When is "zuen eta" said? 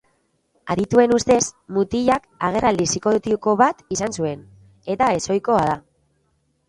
4.19-5.11